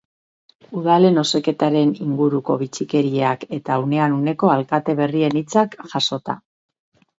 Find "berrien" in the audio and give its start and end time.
5.03-5.41